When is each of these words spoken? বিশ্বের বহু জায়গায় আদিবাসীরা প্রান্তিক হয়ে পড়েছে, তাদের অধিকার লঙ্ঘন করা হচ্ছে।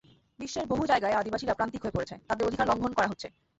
বিশ্বের 0.39 0.65
বহু 0.65 0.83
জায়গায় 0.85 1.17
আদিবাসীরা 1.19 1.53
প্রান্তিক 1.53 1.81
হয়ে 1.83 1.95
পড়েছে, 1.95 2.15
তাদের 2.27 2.47
অধিকার 2.47 2.69
লঙ্ঘন 2.69 2.91
করা 2.93 3.09
হচ্ছে। 3.11 3.27